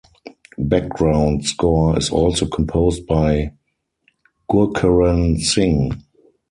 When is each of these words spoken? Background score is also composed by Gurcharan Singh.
Background 0.57 1.45
score 1.45 1.95
is 1.95 2.09
also 2.09 2.47
composed 2.47 3.05
by 3.05 3.51
Gurcharan 4.49 5.37
Singh. 5.39 5.91